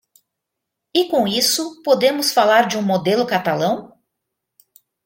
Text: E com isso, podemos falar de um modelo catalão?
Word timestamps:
E 0.95 1.07
com 1.09 1.27
isso, 1.27 1.83
podemos 1.83 2.33
falar 2.33 2.67
de 2.67 2.75
um 2.75 2.81
modelo 2.81 3.23
catalão? 3.27 3.95